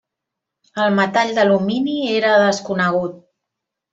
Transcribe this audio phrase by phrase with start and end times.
[0.85, 3.23] El metall d'alumini era desconegut.